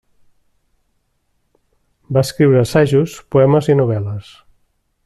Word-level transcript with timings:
Va 2.17 2.25
escriure 2.29 2.59
assajos, 2.63 3.17
poemes 3.37 3.71
i 3.75 3.79
novel·les. 3.83 4.35